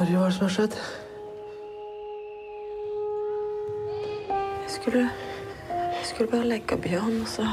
[0.00, 0.74] Marie, hva er det som har skjedd?
[4.30, 5.02] Jeg skulle
[5.68, 7.44] Jeg skulle bare legge Bjørn, og så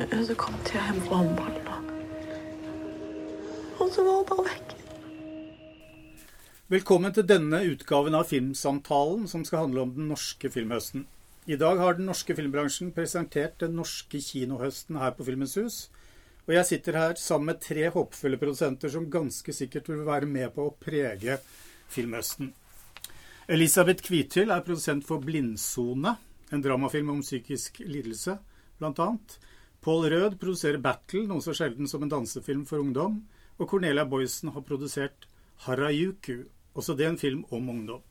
[0.00, 1.82] Og så kom jeg hjem fra håndballen, og
[3.84, 4.74] Og så var hun bare vekk.
[6.68, 11.06] Velkommen til denne utgaven av Filmsamtalen, som skal handle om den norske filmhøsten.
[11.46, 15.90] I dag har den norske filmbransjen presentert den norske kinohøsten her på Filmens Hus.
[16.48, 20.50] Og jeg sitter her sammen med tre håpefulle produsenter som ganske sikkert vil være med
[20.54, 21.38] på å prege
[21.90, 22.52] filmhøsten.
[23.50, 26.14] Elisabeth Kvithyll er produsent for Blindsone,
[26.50, 28.36] en dramafilm om psykisk lidelse,
[28.78, 29.08] bl.a.
[29.80, 33.22] Paul Rød produserer Battle, noe så sjelden som en dansefilm for ungdom.
[33.60, 35.26] Og Cornelia Boysen har produsert
[35.64, 36.44] Harajuku,
[36.76, 38.04] også det en film om ungdom.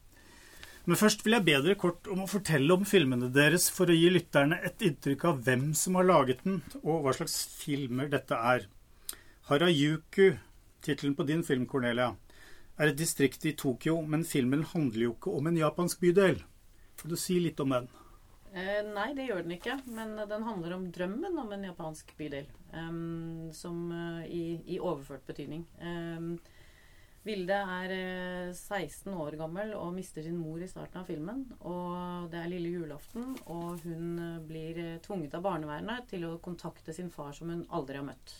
[0.88, 3.98] Men først vil jeg be dere kort om å fortelle om filmene deres for å
[3.98, 8.38] gi lytterne et inntrykk av hvem som har laget den, og hva slags filmer dette
[8.54, 8.66] er.
[9.50, 10.38] Harajuku,
[10.86, 12.14] tittelen på din film, Cornelia,
[12.80, 16.40] er et distrikt i Tokyo, men filmen handler jo ikke om en japansk bydel.
[17.00, 17.90] Får du si litt om den?
[18.50, 19.78] Eh, nei, det gjør den ikke.
[19.94, 22.48] Men den handler om drømmen om en japansk bydel.
[22.74, 25.66] Um, som uh, i, i, overført betydning.
[25.82, 26.36] Um,
[27.26, 27.92] Vilde er
[28.56, 31.44] 16 år gammel og mister sin mor i starten av filmen.
[31.68, 37.12] Og det er lille julaften, og hun blir tvunget av barnevernet til å kontakte sin
[37.12, 38.36] far som hun aldri har møtt.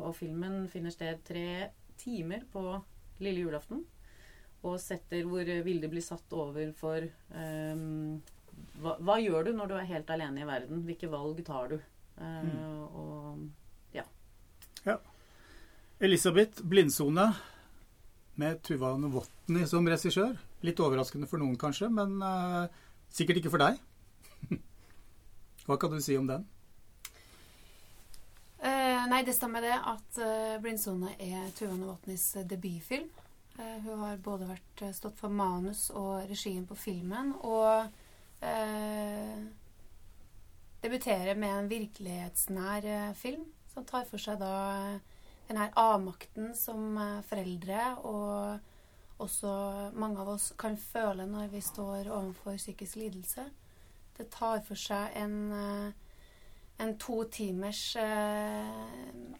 [0.00, 1.46] Og filmen finner sted tre
[2.00, 2.64] timer på
[3.22, 3.84] lille julaften.
[4.62, 8.20] Og setter hvor Vilde blir satt over for um,
[8.78, 10.84] hva, hva, gjør du når du er helt alene i verden?
[10.86, 11.78] Hvilke valg tar du?
[12.18, 12.82] Uh, mm.
[13.02, 14.04] Og ja.
[14.86, 14.98] ja.
[16.02, 17.32] Elisabeth, 'Blindsone',
[18.34, 20.32] med Tuva Novotny som regissør.
[20.66, 22.66] Litt overraskende for noen, kanskje, men uh,
[23.06, 23.78] sikkert ikke for deg.
[25.68, 26.42] Hva kan du si om den?
[28.58, 33.06] Uh, nei, det stemmer det at uh, 'Blindsone' er Tuva Novotnys debutfilm.
[33.86, 37.86] hun har både vært, stått for manus og regien på filmen, og
[40.82, 44.56] debuterer med en virkelighetsnær film som tar for seg da
[45.52, 49.50] den her avmakten som eh, foreldre og også
[50.00, 53.44] mange av oss kan føle når vi står overfor psykisk lidelse.
[54.16, 55.92] Det tar for seg en, eh,
[56.80, 59.36] en to timers eh,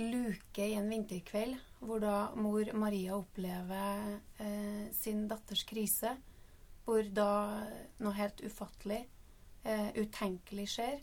[0.00, 4.18] luke i en vinterkveld, hvor da mor Maria opplever
[4.96, 6.14] sin datters krise.
[6.84, 7.32] Hvor da
[8.00, 9.02] noe helt ufattelig,
[10.00, 11.02] utenkelig skjer.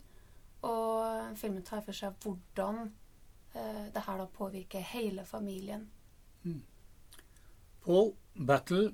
[0.66, 2.90] Og filmen tar for seg hvordan
[3.94, 5.86] det her da påvirker hele familien.
[6.44, 6.62] Mm.
[7.84, 8.92] Paul, battle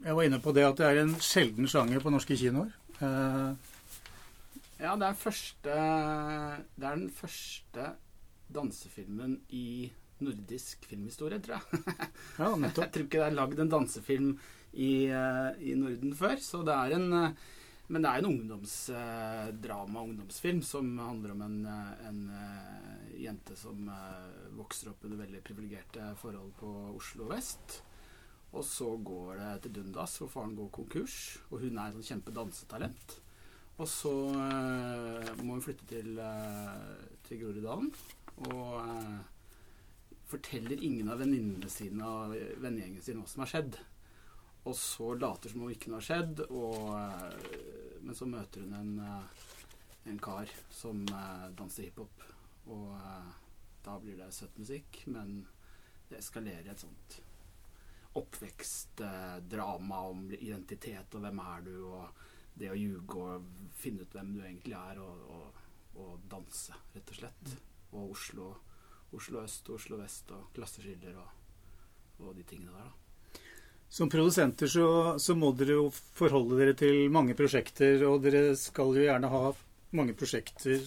[0.00, 2.70] Jeg var inne på det at det er en sjelden sjanger på norske kinoer.
[3.00, 3.52] Uh,
[4.80, 5.74] ja, det er, første,
[6.76, 7.88] det er den første
[8.48, 9.90] dansefilmen i
[10.24, 11.82] nordisk filmhistorie, tror jeg.
[12.40, 12.86] ja, nettopp.
[12.86, 14.30] Jeg tror ikke det er lagd en dansefilm
[14.72, 16.40] i, uh, i, Norden før.
[16.40, 17.12] Så det er en
[17.90, 21.56] Men det er en ungdomsdrama, ungdomsfilm, som handler om en,
[22.06, 22.20] en
[23.18, 27.80] jente som uh, vokser opp under veldig privilegerte forhold på Oslo vest.
[28.54, 31.16] Og så går det til dundas, hvor faren går konkurs.
[31.50, 33.18] Og hun er et kjempedansetalent.
[33.80, 34.14] Og så
[35.40, 36.18] må hun flytte til,
[37.26, 37.92] til Groruddalen.
[38.50, 38.66] Og
[40.30, 43.78] forteller ingen av venninnene sine og vennegjengen sin hva som har skjedd.
[44.68, 46.90] Og så later som om ikke noe har skjedd, og,
[48.02, 48.92] men så møter hun en,
[50.10, 51.02] en kar som
[51.58, 52.24] danser hiphop.
[52.70, 53.32] Og uh,
[53.84, 55.40] da blir det søt musikk, men
[56.10, 57.20] det eskalerer et sånt
[58.18, 62.24] oppvekstdrama om identitet og hvem er du, og
[62.58, 65.60] det å ljuge og finne ut hvem du egentlig er, og, og,
[66.02, 67.54] og danse, rett og slett.
[67.92, 68.48] Og Oslo,
[69.16, 71.38] Oslo øst og Oslo vest og klasseskiller og,
[72.26, 72.99] og de tingene der, da.
[73.90, 78.94] Som produsenter så, så, må dere jo forholde dere til mange prosjekter, og dere skal
[78.94, 79.48] jo gjerne ha
[79.98, 80.84] mange prosjekter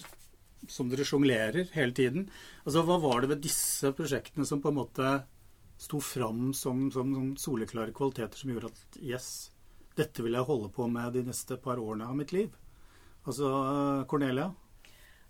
[0.72, 2.30] som dere sjonglerer hele tiden.
[2.64, 5.10] Altså, Hva var det ved disse prosjektene som på en måte
[5.84, 9.28] sto fram som, som, som soleklare kvaliteter som gjorde at yes,
[9.98, 12.54] dette vil jeg holde på med de neste par årene av mitt liv?
[13.28, 13.50] Altså,
[14.08, 14.48] Cornelia?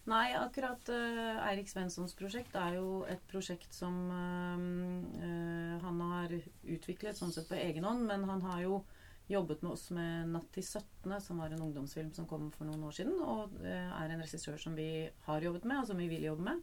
[0.05, 6.35] Nei, akkurat uh, Eirik Svenssons prosjekt er jo et prosjekt som uh, han har
[6.77, 8.83] utviklet sånn sett på egen hånd, men han har jo
[9.33, 12.85] jobbet med oss med 'Natt til 17., som var en ungdomsfilm som kom for noen
[12.85, 13.17] år siden.
[13.25, 16.51] Og uh, er en regissør som vi har jobbet med, og som vi vil jobbe
[16.51, 16.61] med.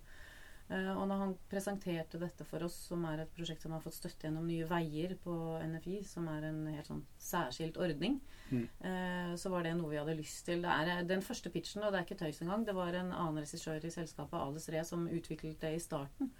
[0.69, 3.97] Eh, og når han presenterte dette for oss, som er et prosjekt som har fått
[3.97, 5.33] støtte gjennom Nye Veier på
[5.65, 8.19] NFI, som er en helt sånn særskilt ordning,
[8.51, 8.63] mm.
[8.87, 10.63] Eh, så var det noe vi hadde lyst til.
[10.63, 12.63] Det er den første pitchen, og det er ikke tøys engang.
[12.67, 16.31] Det var en annen regissør i selskapet, Ales Ree, som utviklet det i starten.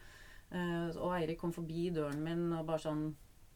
[0.51, 3.12] Eh, og Eirik kom forbi døren min og bare sånn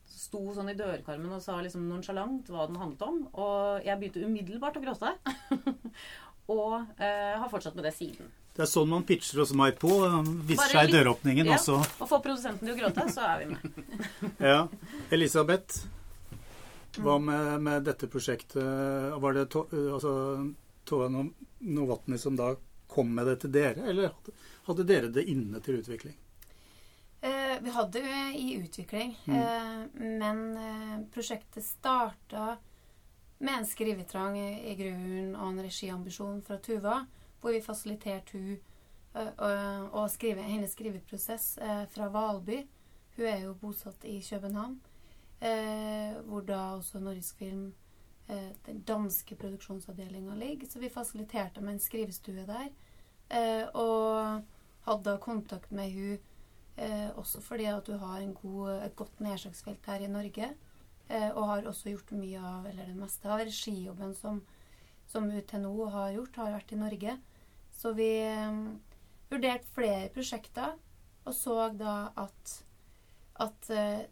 [0.06, 3.24] Sto sånn i dørkarmen og sa liksom nonsjalant hva den handlet om.
[3.42, 5.10] Og jeg begynte umiddelbart å gråte.
[6.56, 8.30] og eh, har fortsatt med det siden.
[8.56, 9.90] Det er sånn man pitcher oss meg på.
[10.48, 11.58] Viser seg i døråpningen Ja.
[11.58, 11.76] også.
[12.00, 13.82] Og får produsenten til å gråte, så er vi med.
[14.52, 14.62] Ja.
[15.12, 15.82] Elisabeth,
[17.04, 18.64] hva med, med dette prosjektet?
[19.20, 19.66] Var det to,
[19.98, 20.14] altså,
[20.88, 21.10] Tove
[21.60, 22.54] Novatny som da
[22.88, 24.14] kom med det til dere, eller
[24.70, 26.16] hadde, dere det inne til utvikling?
[27.26, 32.56] Eh, vi hadde det i utvikling, eh, men eh, prosjektet starta
[33.40, 37.02] med en skrivetrang i, i grunnen og en regiambisjon fra Tuva,
[37.46, 38.56] hvor vi fasiliterte hun
[39.14, 42.64] eh, og, og skrive, hennes skriveprosess eh, fra Valby.
[43.16, 44.80] Hun er jo bosatt i København,
[45.40, 47.70] eh, hvor da også Norsk Film,
[48.28, 50.68] eh, den danske produksjonsavdelinga, ligger.
[50.68, 52.72] Så vi fasiliterte med en skrivestue der,
[53.30, 54.42] eh, og
[54.90, 56.18] hadde da kontakt med hun
[56.76, 60.50] Eh, også fordi at hun har god, et godt nedslagsfelt her i Norge.
[61.10, 64.42] Eh, og har også gjort mye av, eller det meste av regijobben som,
[65.08, 67.18] som nå har gjort, har vært i Norge.
[67.76, 68.60] Så vi eh,
[69.30, 70.78] vurderte flere prosjekter,
[71.26, 72.54] og så da at,
[73.44, 74.06] at eh,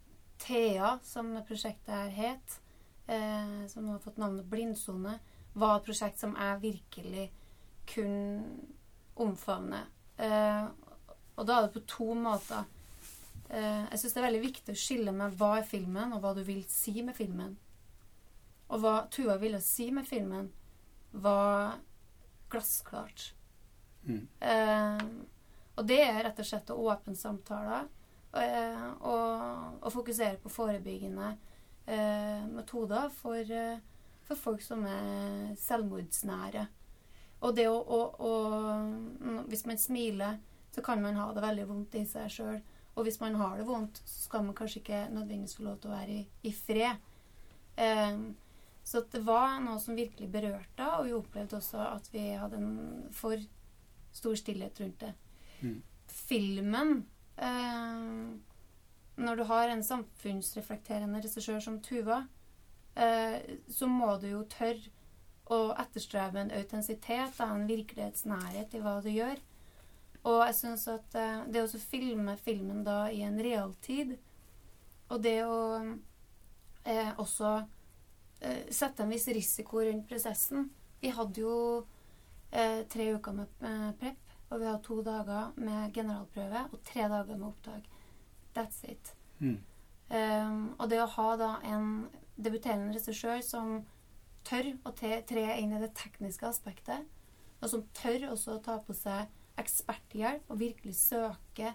[0.44, 2.60] Thea, som prosjektet her het,
[3.08, 5.18] eh, som nå har fått navnet Blindsone,
[5.54, 7.28] var et prosjekt som jeg virkelig
[7.88, 8.44] kunne
[9.24, 9.84] omfavne.
[10.18, 10.66] Eh,
[11.38, 12.66] og da er det på to måter.
[13.50, 16.34] Eh, jeg syns det er veldig viktig å skille med hva er filmen, og hva
[16.36, 17.56] du vil si med filmen.
[18.74, 20.50] Og hva Tua ville si med filmen,
[21.14, 21.78] var
[22.50, 23.34] glassklart.
[24.06, 24.28] Mm.
[24.40, 25.04] Eh,
[25.74, 27.88] og det er rett og slett å åpne samtaler
[28.38, 31.32] eh, og, og fokusere på forebyggende
[31.86, 33.80] eh, metoder for, eh,
[34.28, 36.68] for folk som er selvmordsnære.
[37.44, 38.34] Og det å, å, å
[38.80, 40.38] mm, Hvis man smiler,
[40.72, 42.62] så kan man ha det veldig vondt i seg sjøl.
[42.94, 45.92] Og hvis man har det vondt, så skal man kanskje ikke nødvendigvis få lov til
[45.92, 47.10] å være i, i fred.
[47.82, 48.22] Eh,
[48.84, 52.72] så det var noe som virkelig berørte, og vi opplevde også at vi hadde en
[53.16, 53.40] for
[54.14, 55.14] stor stillhet rundt det.
[55.62, 55.82] Mm.
[56.08, 57.06] Filmen
[57.38, 58.02] eh,
[59.16, 62.24] Når du har en samfunnsreflekterende regissør som Tuva,
[62.96, 63.40] eh,
[63.70, 64.92] så må du jo tørre
[65.52, 69.42] å etterstrebe en autentisitet, en virkelighetsnærhet i hva du gjør.
[70.24, 74.16] Og jeg syns at eh, det å filme filmen da i en realtid,
[75.12, 75.60] og det å
[76.88, 77.52] eh, også
[78.40, 80.70] eh, sette en viss risiko rundt prosessen
[81.04, 81.58] Vi hadde jo
[82.90, 87.38] tre uker med eh, prep, og vi har to dager med generalprøve og tre dager
[87.38, 87.88] med opptak.
[88.56, 89.16] That's it.
[89.40, 89.58] Mm.
[90.14, 91.88] Um, og det å ha da en
[92.38, 93.80] debuterende regissør som
[94.46, 97.08] tør å tre inn i det tekniske aspektet,
[97.64, 101.74] og som tør også å ta på seg eksperthjelp og virkelig søke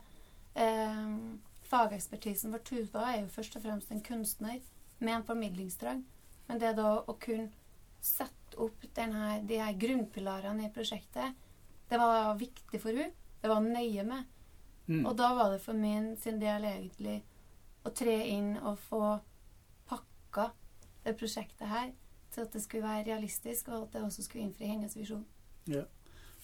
[0.55, 2.55] um, fagekspertisen.
[2.55, 4.61] For Tuva er jo først og fremst en kunstner
[4.99, 6.05] med en formidlingstrang.
[6.49, 7.51] Men det da å kunne
[8.05, 11.37] sette opp denne, de her grunnpilarene i prosjektet,
[11.89, 13.13] det var viktig for hun.
[13.41, 14.27] Det var nøye med.
[14.89, 15.05] Mm.
[15.07, 17.21] Og da var det for min sin del egentlig
[17.87, 19.03] å tre inn og få
[19.89, 20.51] pakka
[21.05, 21.91] det prosjektet her
[22.35, 25.25] til at det skulle være realistisk, og at det også skulle innfri hennes visjon.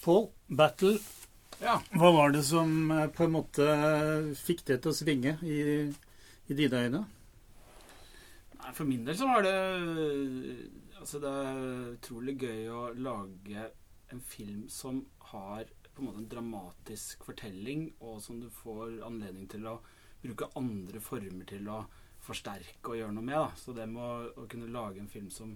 [0.04, 0.98] Paul, Battle,
[1.60, 1.78] Ja.
[1.94, 3.66] hva var det som eh, på en måte
[4.34, 5.58] fikk det til å svinge i,
[6.50, 7.02] i dine øyne?
[8.58, 9.54] Nei, for min del så var det
[11.04, 11.58] Altså, det er
[11.98, 13.66] utrolig gøy å lage
[14.14, 15.02] en film som
[15.34, 19.76] har på en måte en dramatisk fortelling, og som du får anledning til å
[20.22, 21.82] bruke andre former til å
[22.24, 23.36] forsterke og gjøre noe med.
[23.36, 23.50] Da.
[23.60, 25.52] Så det med å, å kunne lage en film som,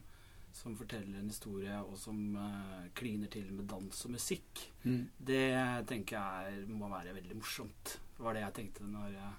[0.52, 5.09] som forteller en historie, og som uh, kliner til med dans og musikk, Mm.
[5.19, 5.49] det
[5.90, 7.97] tenker jeg må være veldig morsomt.
[8.14, 9.33] Det var det jeg tenkte når jeg,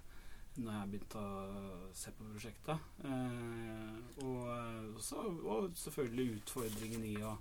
[0.60, 2.88] når jeg begynte å se på prosjektet.
[3.08, 4.42] Eh, og,
[5.00, 7.34] også, og selvfølgelig utfordringen i å,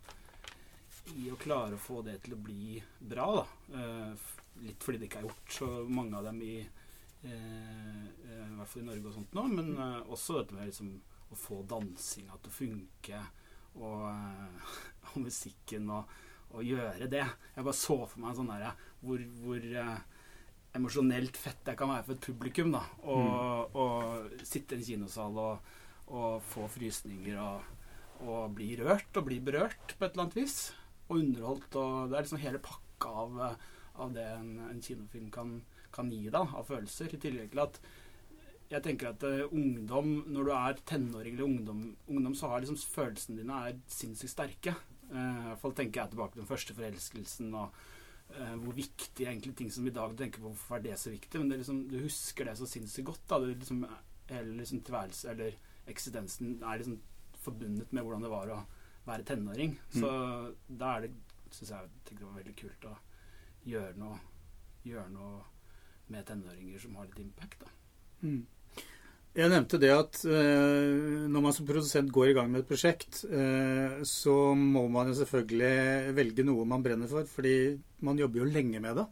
[1.18, 3.28] i å klare å få det til å bli bra.
[3.40, 3.46] Da.
[3.80, 4.28] Eh,
[4.66, 8.70] litt fordi det ikke er gjort så mange av dem i eh, eh, I hvert
[8.72, 10.94] fall i Norge og sånt nå, men eh, også dette med liksom,
[11.28, 13.24] å få dansinga til å funke,
[13.78, 14.76] og, eh,
[15.12, 16.14] og musikken og,
[16.54, 17.26] og gjøre det.
[17.54, 18.72] Jeg bare så for meg sånn derre
[19.02, 19.98] hvor, hvor eh,
[20.78, 22.72] emosjonelt fett det kan være for et publikum.
[22.74, 25.72] da Og, og sitte i en kinosal og,
[26.08, 27.72] og få frysninger og,
[28.24, 30.58] og bli rørt og bli berørt på et eller annet vis.
[31.08, 31.76] Og underholdt.
[31.76, 33.40] og Det er liksom hele pakka av,
[33.98, 35.56] av det en, en kinofilm kan,
[35.94, 37.14] kan gi da, av følelser.
[37.14, 37.80] I tillegg til at
[38.68, 42.76] jeg tenker at uh, ungdom, når du er tenåring eller ungdom, ungdom så har liksom
[42.76, 44.74] følelsene dine er sinnssykt sterke.
[45.08, 47.78] Uh, I hvert fall tenker jeg tilbake til den første forelskelsen og
[48.28, 51.40] hvor viktig egentlig ting som i dag du tenker på hvorfor er det så viktig,
[51.40, 53.24] men det liksom, du husker det så sinnssykt godt.
[53.30, 53.86] da, det liksom,
[54.28, 55.54] Hele liksom tilværelsen eller
[55.88, 56.98] eksistensen, er liksom
[57.40, 58.58] forbundet med hvordan det var å
[59.06, 59.78] være tenåring.
[59.94, 60.00] Mm.
[60.02, 60.10] Så
[60.68, 61.12] da er det,
[61.48, 62.92] syns jeg det var veldig kult å
[63.64, 64.18] gjøre noe,
[64.84, 65.40] gjøre noe
[66.12, 67.64] med tenåringer som har litt impact.
[67.64, 67.72] da.
[68.20, 68.44] Mm.
[69.38, 73.20] Jeg nevnte det at eh, når man som produsent går i gang med et prosjekt,
[73.30, 78.48] eh, så må man jo selvfølgelig velge noe man brenner for, fordi man jobber jo
[78.50, 79.04] lenge med det.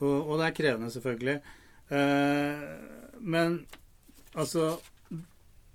[0.00, 1.36] Og, det er krevende, selvfølgelig.
[1.92, 2.66] Eh,
[3.20, 3.60] men
[4.34, 4.80] altså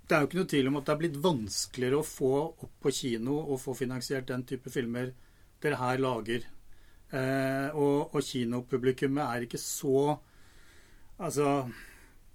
[0.06, 2.76] Det er jo ikke noe tvil om at det er blitt vanskeligere å få opp
[2.84, 5.08] på kino og få finansiert den type filmer
[5.64, 6.44] dere her lager.
[7.10, 10.18] Og, og kinopublikummet er ikke så
[11.16, 11.46] Altså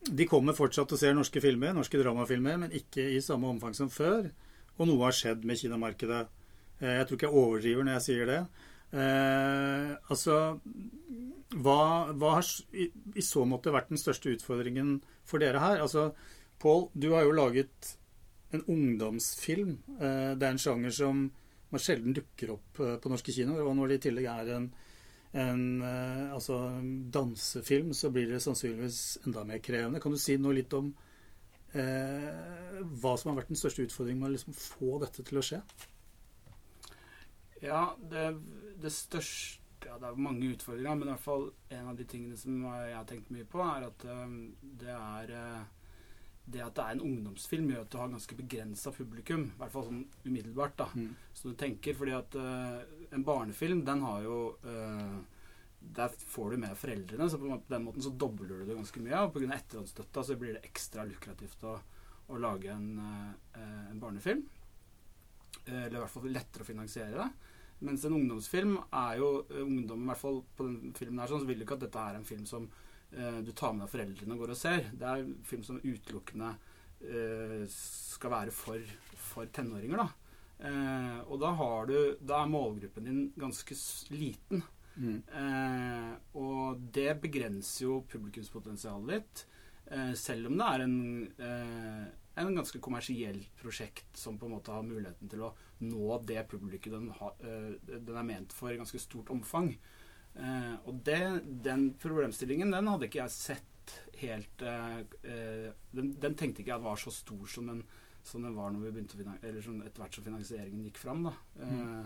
[0.10, 3.89] de kommer fortsatt og ser norske filmer, norske dramafilmer, men ikke i samme omfang som
[3.93, 4.31] før.
[4.79, 6.22] Og noe har skjedd med kinomarkedet.
[6.81, 8.39] Eh, Jeg tror ikke jeg overdriver når jeg sier det.
[8.91, 10.60] Eh, altså
[11.51, 12.89] Hva, hva har i,
[13.24, 15.81] så måte vært den største utfordringen for dere her?
[15.84, 16.12] Altså,
[16.62, 17.96] Pål, du har jo laget
[18.53, 19.77] en ungdomsfilm.
[20.00, 21.27] Eh, det er en sjanger som
[21.72, 23.63] man sjelden dukker opp på norske kinoer.
[23.63, 24.72] Og når det i tillegg er en
[25.31, 26.57] en eh, altså,
[27.13, 30.01] dansefilm, så blir det sannsynligvis enda mer krevende.
[30.03, 30.91] Kan du si noe litt om
[31.71, 32.27] eh,
[32.81, 35.61] hva som har vært den største utfordringen med å liksom få dette til å skje?
[37.61, 38.31] Ja, det,
[38.81, 42.35] det største ja, Det er mange utfordringer, men i hvert fall en av de tingene
[42.38, 45.63] som jeg har tenkt mye på, er at um, det er uh,
[46.51, 49.47] det at det er en ungdomsfilm, gjør at du har ganske begrensa publikum.
[49.50, 50.77] I hvert fall sånn umiddelbart.
[50.77, 50.88] da.
[50.93, 51.15] Mm.
[51.33, 55.17] Så du tenker, fordi at uh, en barnefilm, den har jo uh,
[55.81, 59.25] Der får du med foreldrene, så på den måten så dobler du det ganske mye.
[59.25, 59.49] Og pga.
[59.57, 61.75] etterhåndsstøtta så blir det ekstra lukrativt å,
[62.31, 64.45] å lage en, uh, en barnefilm.
[65.65, 67.57] Eh, Eller i hvert fall lettere å finansiere det.
[67.87, 71.43] Mens en ungdomsfilm er jo Ungdommen, ungdom, i hvert fall på den filmen her, sånn,
[71.43, 72.67] så vil du ikke at dette er en film som
[73.11, 74.89] eh, du tar med deg foreldrene og går og ser.
[74.93, 76.51] Det er en film som utelukkende
[77.01, 78.93] eh, skal være for,
[79.31, 80.20] for tenåringer, da.
[80.61, 83.75] Eh, og da har du Da er målgruppen din ganske
[84.13, 84.61] liten.
[84.95, 85.21] Mm.
[85.41, 89.45] Eh, og det begrenser jo publikumspotensialet ditt.
[89.91, 90.97] Eh, selv om det er en,
[91.39, 92.05] eh,
[92.41, 96.93] en ganske kommersielt prosjekt som på en måte har muligheten til å nå det publikum
[96.93, 99.77] den, ha, eh, den er ment for i ganske stort omfang.
[100.35, 103.67] Eh, og det, den problemstillingen den hadde ikke jeg sett
[104.21, 107.79] helt den, den tenkte ikke jeg var så stor som den,
[108.27, 111.25] som den var når vi begynte eller sånn etter hvert som finansieringen gikk fram.
[111.27, 111.33] Da.
[111.65, 112.05] Eh,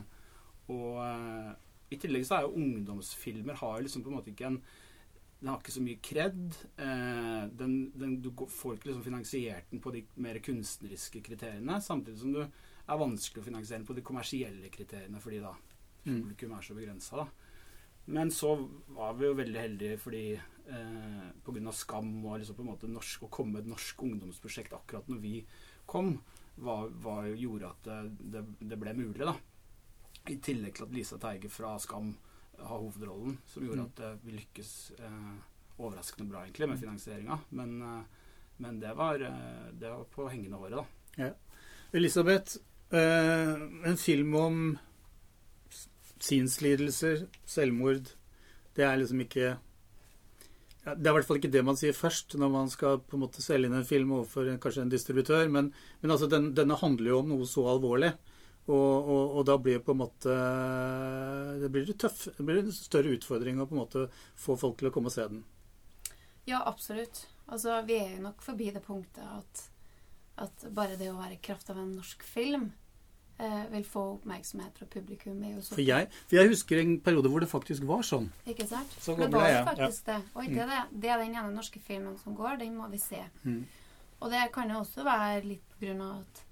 [0.73, 1.51] og eh,
[1.93, 4.59] i tillegg så er jo ungdomsfilmer har jo liksom på en måte ikke en
[5.35, 6.55] den har ikke så mye kred.
[6.81, 12.21] Eh, den, den, du får ikke liksom finansiert den på de mer kunstneriske kriteriene, samtidig
[12.23, 15.53] som du er vanskelig å finansiere den på de kommersielle kriteriene, fordi da
[16.05, 16.21] Mm.
[16.21, 17.27] publikum er så begrensa.
[18.05, 18.55] Men så
[18.93, 21.71] var vi jo veldig heldige fordi eh, pga.
[21.73, 25.19] skam og liksom på en måte norsk, å komme med et norsk ungdomsprosjekt akkurat når
[25.23, 25.45] vi
[25.85, 26.15] kom,
[26.55, 27.89] var, var, gjorde at
[28.19, 29.25] det, det, ble mulig.
[29.25, 29.33] da.
[30.31, 32.13] I tillegg til at Lisa Teige fra Skam
[32.57, 33.85] har hovedrollen, som gjorde Mm.
[33.85, 35.33] at det vi lykkes eh,
[35.77, 37.39] overraskende bra egentlig med finansieringa.
[37.49, 38.03] Men, eh,
[38.57, 40.85] men det, var, eh, det var på hengende håret,
[41.17, 41.33] da.
[41.93, 42.57] Elisabeth,
[42.91, 43.53] eh,
[43.89, 44.77] en film om
[46.19, 48.15] sinnslidelser, selvmord,
[48.75, 49.57] det er liksom ikke
[50.85, 53.17] ja, Det er i hvert fall ikke det man sier først når man skal på
[53.17, 56.77] en måte selge inn en film overfor kanskje en distributør, men, men altså den, denne
[56.79, 58.13] handler jo om noe så alvorlig.
[58.65, 60.35] Og, og, og da blir det på en måte
[61.61, 64.07] Det blir tøff, det blir en større utfordring å på en måte
[64.41, 65.43] få folk til å komme og se den.
[66.49, 67.27] Ja, absolutt.
[67.45, 69.67] Altså, vi er jo nok forbi det punktet at,
[70.41, 72.71] at bare det å være i kraft av en norsk film
[73.71, 75.41] vil få oppmerksomhet fra publikum.
[75.67, 78.29] For jeg, for jeg husker en periode hvor det faktisk var sånn.
[78.47, 78.93] Ikke sant?
[79.03, 80.15] Så det var jo faktisk ja.
[80.15, 80.35] det.
[80.39, 82.61] Oi, det, er det, det er den ene norske filmen som går.
[82.63, 83.19] Den må vi se.
[83.43, 83.65] Mm.
[84.23, 86.45] Og det kan jo også være litt på grunn av at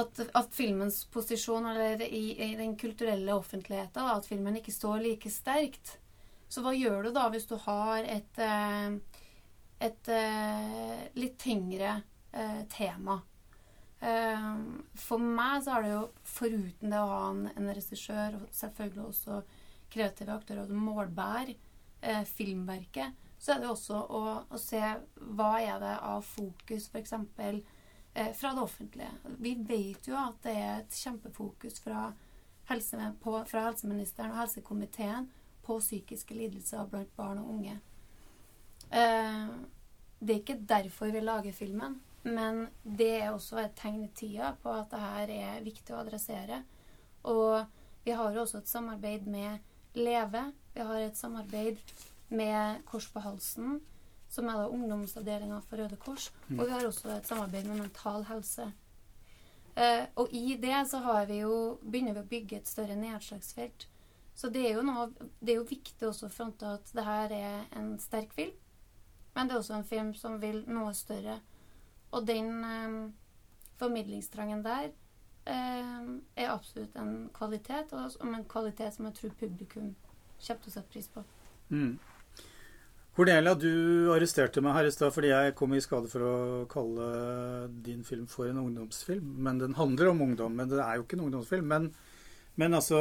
[0.00, 5.02] at, at filmens posisjon eller i, i den kulturelle offentligheten, da, at filmen ikke står
[5.04, 5.96] like sterkt.
[6.50, 9.20] Så hva gjør du da hvis du har et, et,
[9.86, 12.00] et eh, litt tyngre
[12.32, 13.20] eh, tema?
[14.00, 14.44] Eh,
[14.96, 19.04] For meg så er det jo, foruten det å ha en, en regissør, og selvfølgelig
[19.06, 19.40] også
[19.90, 24.80] kreative aktører og målbærer eh, filmverket, så er det jo også å, å se
[25.36, 27.14] hva er det av fokus, f.eks.
[28.14, 29.10] Eh, fra det offentlige.
[29.38, 32.10] Vi vet jo at det er et kjempefokus fra,
[32.70, 35.28] helse, på, fra helseministeren og helsekomiteen
[35.64, 37.76] på psykiske lidelser blant barn og unge.
[38.90, 39.52] Eh,
[40.20, 44.52] det er ikke derfor vi lager filmen, men det er også et tegn i tida
[44.62, 46.62] på at det her er viktig å adressere.
[47.30, 47.64] Og
[48.04, 49.58] vi har jo også et samarbeid med
[49.96, 50.44] Leve.
[50.74, 51.80] Vi har et samarbeid
[52.28, 53.80] med Kors på halsen,
[54.30, 56.30] som er da ungdomsavdelinga for Røde Kors.
[56.52, 58.70] Og vi har også et samarbeid med Mental Helse.
[59.74, 63.86] Eh, og i det så har vi jo, begynner vi å bygge et større nedslagsfelt.
[64.34, 65.08] Så det er jo, noe,
[65.40, 68.54] det er jo viktig også å fronte at det her er en sterk film.
[69.34, 71.38] Men det er også en film som vil noe større.
[72.10, 72.96] Og den eh,
[73.80, 74.90] formidlingstrangen der
[75.46, 79.92] eh, er absolutt en kvalitet, og som en kvalitet som jeg tror publikum
[80.40, 81.24] kommer til å sette pris på.
[81.70, 81.98] Mm.
[83.16, 86.36] Cornelia, du arresterte meg her i stad fordi jeg kom i skade for å
[86.70, 87.08] kalle
[87.84, 89.34] din film for en ungdomsfilm.
[89.44, 91.66] Men den handler om ungdom, men det er jo ikke en ungdomsfilm.
[91.68, 91.90] Men,
[92.60, 93.00] men altså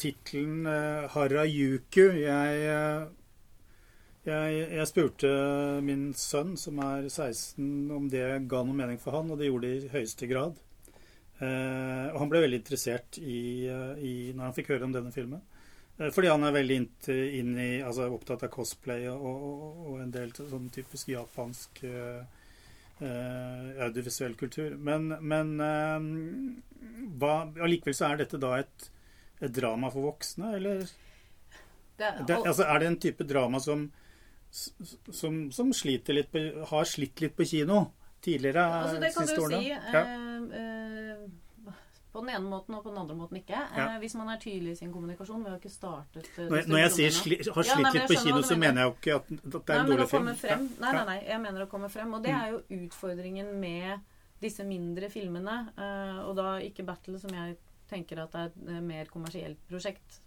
[0.00, 2.64] Tittelen uh, Harajuku jeg,
[4.26, 5.28] jeg, jeg spurte
[5.86, 9.70] min sønn, som er 16, om det ga noe mening for han, og det gjorde
[9.70, 10.58] det i høyeste grad.
[11.36, 15.42] Eh, og han ble veldig interessert i, i, når han fikk høre om denne filmen.
[15.98, 16.78] Eh, fordi han er veldig
[17.40, 22.22] inn i, altså opptatt av cosplay og, og, og en del sånn typisk japansk eh,
[23.84, 24.78] audiovisuell kultur.
[24.80, 26.00] Men, men uh,
[27.20, 28.88] hva, allikevel så er dette da et,
[29.44, 30.86] et drama for voksne, eller?
[31.96, 33.86] Det, det, altså, er det en type drama som,
[34.56, 37.82] som, som på, har slitt litt på kino
[38.24, 38.64] tidligere?
[38.64, 39.60] Altså, det kan du årene?
[39.60, 39.68] si.
[39.68, 40.02] Ja.
[40.60, 41.26] Eh,
[42.12, 43.58] på den ene måten og på den andre måten ikke.
[43.58, 43.86] Ja.
[43.92, 45.44] Eh, hvis man er tydelig i sin kommunikasjon.
[45.44, 48.18] Vi har ikke startet eh, Når, når jeg sier sli, har slitt ja, litt på
[48.24, 50.34] kino, så mener jeg jo ikke at, at det er en dårlig film.
[50.42, 51.18] Frem, nei, nei, nei.
[51.28, 52.16] Jeg mener å komme frem.
[52.16, 52.40] Og det mm.
[52.40, 55.58] er jo utfordringen med disse mindre filmene.
[56.26, 57.58] Og da ikke Battle, som jeg
[57.90, 60.22] tenker at er et mer kommersielt prosjekt.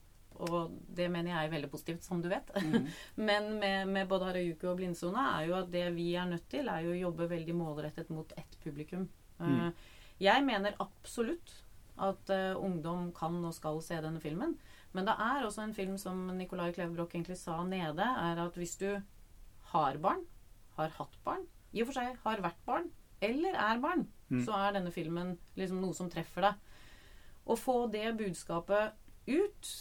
[0.48, 2.51] Og det mener jeg er veldig positivt, som du vet.
[2.63, 2.89] Mm.
[3.29, 6.69] Men med, med, både Harajuku og Blindsone er jo at det vi er nødt til,
[6.72, 9.10] er jo å jobbe veldig målrettet mot ett publikum.
[9.39, 9.72] Mm.
[10.19, 11.53] Jeg mener absolutt
[12.00, 14.55] at uh, ungdom kan og skal se denne filmen.
[14.96, 18.77] Men det er også en film som Nicolai Klevebrok egentlig sa nede, er at hvis
[18.81, 18.89] du
[19.74, 20.24] har barn,
[20.79, 22.88] har hatt barn, i og for seg har vært barn,
[23.21, 24.41] eller er barn, mm.
[24.47, 26.65] så er denne filmen liksom noe som treffer deg.
[27.49, 28.95] Å få det budskapet
[29.30, 29.71] ut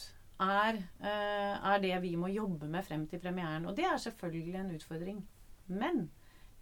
[0.41, 3.67] er, uh, er det vi må jobbe med frem til premieren.
[3.67, 5.21] Og det er selvfølgelig en utfordring.
[5.69, 6.09] Men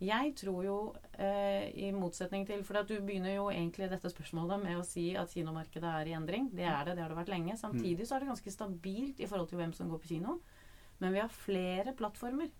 [0.00, 4.76] jeg tror jo, eh, i motsetning til For du begynner jo egentlig dette spørsmålet med
[4.76, 6.50] å si at kinomarkedet er i endring.
[6.52, 6.96] Det er det.
[6.96, 7.56] Det har det vært lenge.
[7.56, 10.40] Samtidig så er det ganske stabilt i forhold til hvem som går på kino.
[10.98, 12.50] Men vi har flere plattformer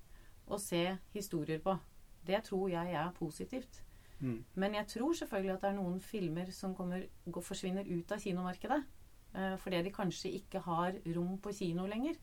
[0.48, 1.76] å se historier på.
[2.24, 3.83] Det tror jeg er positivt.
[4.20, 4.44] Mm.
[4.55, 8.22] Men jeg tror selvfølgelig at det er noen filmer som kommer, går, forsvinner ut av
[8.22, 8.81] kinomarkedet.
[9.37, 12.16] Eh, fordi de kanskje ikke har rom på kino lenger.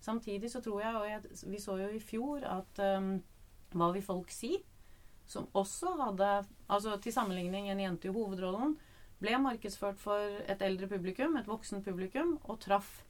[0.00, 3.16] Samtidig så tror jeg, og jeg, vi så jo i fjor at um,
[3.74, 4.54] hva vil folk si?
[5.28, 6.30] Som også hadde
[6.70, 8.76] Altså til sammenligning en jente i hovedrollen
[9.20, 13.02] ble markedsført for et eldre publikum, et voksen publikum, og traff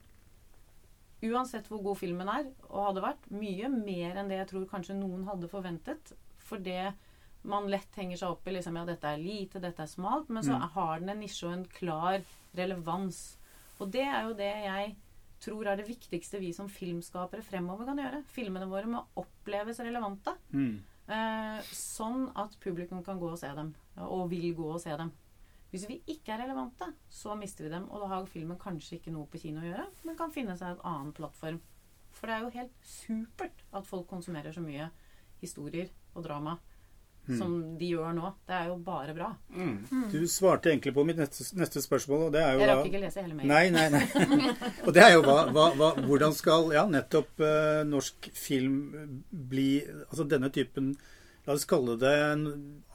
[1.21, 4.95] Uansett hvor god filmen er, og hadde vært, mye mer enn det jeg tror kanskje
[4.97, 6.15] noen hadde forventet.
[6.41, 6.95] For det
[7.45, 10.41] man lett henger seg opp i liksom, ja, dette er lite, dette er smalt, men
[10.41, 10.65] så mm.
[10.73, 12.25] har den en nisje og en klar
[12.57, 13.21] relevans.
[13.81, 14.93] Og det er jo det jeg
[15.41, 18.21] tror er det viktigste vi som filmskapere fremover kan gjøre.
[18.29, 20.35] Filmene våre må oppleves relevante.
[20.53, 20.75] Mm.
[21.11, 23.73] Eh, sånn at publikum kan gå og se dem,
[24.05, 25.09] og vil gå og se dem.
[25.71, 27.87] Hvis vi ikke er relevante, så mister vi dem.
[27.89, 30.75] Og da har filmen kanskje ikke noe på kino å gjøre, men kan finne seg
[30.75, 31.61] en annen plattform.
[32.11, 34.89] For det er jo helt supert at folk konsumerer så mye
[35.41, 36.57] historier og drama
[37.27, 37.37] mm.
[37.37, 38.33] som de gjør nå.
[38.47, 39.29] Det er jo bare bra.
[39.53, 39.77] Mm.
[39.91, 40.03] mm.
[40.13, 43.03] Du svarte egentlig på mitt neste, neste spørsmål, og det er jo Jeg rakk ikke
[43.05, 43.51] lese hele mailen.
[43.51, 44.53] Nei, nei, nei.
[44.85, 48.77] og det er jo hva, hva, hva Hvordan skal ja, nettopp uh, norsk film
[49.31, 49.71] bli
[50.09, 50.93] Altså denne typen
[51.47, 52.43] La oss kalle det en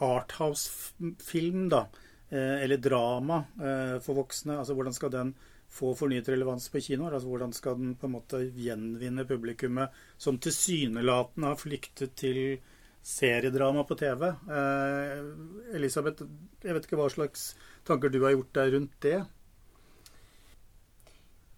[0.06, 1.88] arthouse-film, da.
[2.28, 4.58] Eh, eller drama eh, for voksne.
[4.58, 5.34] Altså hvordan skal den
[5.70, 7.14] få fornyet relevans på kinoer?
[7.14, 12.58] Altså Hvordan skal den på en måte gjenvinne publikummet som tilsynelatende har flyktet til
[13.06, 14.26] seriedrama på TV.
[14.26, 16.26] Eh, Elisabeth,
[16.62, 17.52] jeg vet ikke hva slags
[17.86, 19.18] tanker du har gjort deg rundt det?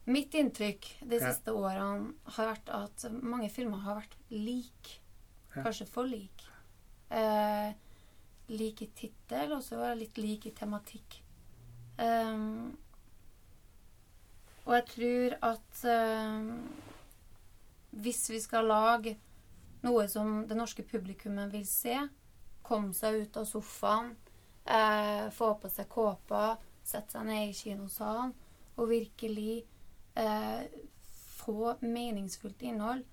[0.09, 1.57] Mitt inntrykk de siste ja.
[1.57, 4.99] årene har vært at mange filmer har vært like.
[5.55, 5.65] Ja.
[5.65, 6.53] Kanskje for like.
[7.09, 7.73] Eh,
[8.53, 11.21] lik i tittel, og så litt lik i tematikk.
[11.99, 12.77] Um,
[14.69, 16.53] og jeg tror at um,
[18.05, 19.17] hvis vi skal lage
[19.83, 21.97] noe som det norske publikummet vil se.
[22.63, 24.13] Komme seg ut av sofaen,
[24.65, 28.35] eh, få på seg kåpa, sette seg ned i kinosalen
[28.79, 29.65] og virkelig
[30.15, 30.67] eh,
[31.39, 33.05] få meningsfullt innhold.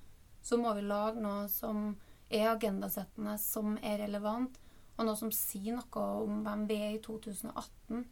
[0.41, 1.95] Så må vi lage noe som
[2.29, 4.59] er agendasettende, som er relevant,
[4.95, 8.05] og noe som sier noe om hvem vi er i 2018.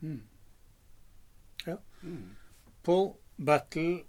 [0.00, 0.22] Mm.
[1.66, 1.76] Ja.
[2.02, 2.36] Mm.
[2.86, 4.04] Paul Battle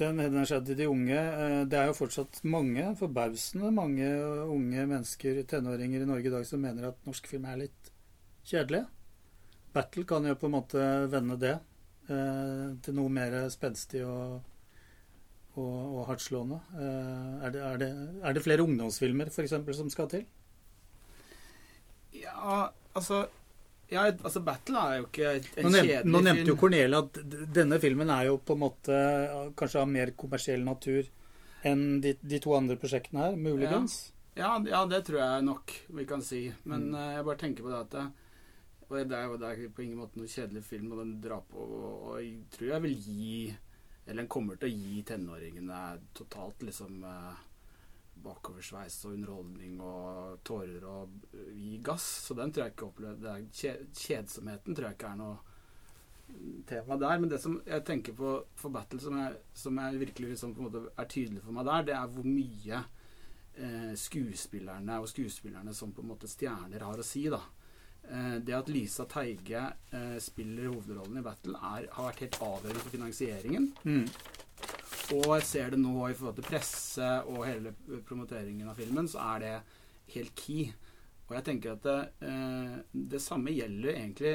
[0.00, 1.18] den henvender seg til de unge.
[1.18, 4.08] Eh, Det er jo fortsatt mange, forbausende mange
[4.46, 7.92] unge mennesker, tenåringer i Norge i dag, som mener at norsk film er litt
[8.48, 8.84] kjedelig.
[9.72, 11.54] Battle kan jo på en måte vende det
[12.08, 14.42] eh, til noe mer spenstig og,
[15.56, 16.60] og, og hardtslående.
[16.76, 17.86] Eh, er, det, er,
[18.22, 19.56] er det flere ungdomsfilmer f.eks.
[19.78, 20.26] som skal til?
[22.12, 23.24] Ja, altså
[23.92, 26.12] ja, altså Battle er jo ikke en kjedelig film.
[26.14, 26.56] nå nevnte jo.
[26.60, 27.20] Cornelia at
[27.58, 31.06] denne filmen er jo på en måte eh, kanskje av mer kommersiell natur
[31.68, 33.98] enn de, de to andre prosjektene her, muligens.
[34.34, 36.46] Ja, ja, det tror jeg nok vi kan si.
[36.64, 36.94] Men Mm.
[36.98, 38.06] eh, jeg bare tenker på det at det,
[38.88, 41.56] og det er det er på ingen måte noe kjedelig film, og den drar på
[41.62, 43.56] og, og jeg tror jeg vil gi
[44.06, 45.82] Eller den kommer til å gi tenåringene
[46.18, 47.36] totalt liksom eh,
[48.24, 52.06] bakoversveis og underholdning og tårer og gi gass.
[52.26, 55.40] Så den tror jeg ikke er Kjedsomheten tror jeg ikke er noe
[56.66, 57.18] tema der.
[57.18, 60.54] Men det som jeg tenker på for Battle, som jeg, som jeg virkelig liksom
[60.96, 62.84] er tydelig for meg der, det er hvor mye
[63.54, 67.26] eh, skuespillerne og skuespillerne som på en måte stjerner har å si.
[67.32, 67.42] da.
[68.02, 69.62] Eh, det at Lisa Teige
[69.94, 73.68] eh, spiller hovedrollen i Battle, er, har vært helt avgjørende for finansieringen.
[73.84, 74.06] Mm.
[75.10, 77.74] Og jeg ser det nå i forhold til presse og hele
[78.06, 79.52] promoteringen av filmen, så er det
[80.14, 80.70] helt key.
[81.28, 84.34] Og jeg tenker at det, eh, det samme gjelder egentlig